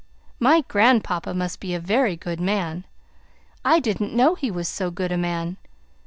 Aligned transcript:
My 0.39 0.61
grandpapa 0.61 1.31
must 1.31 1.59
be 1.59 1.75
a 1.75 1.79
very 1.79 2.15
good 2.15 2.39
man. 2.41 2.85
I 3.63 3.79
didn't 3.79 4.15
know 4.15 4.33
he 4.33 4.49
was 4.49 4.67
so 4.67 4.89
good 4.89 5.11
a 5.11 5.15
man. 5.17 5.57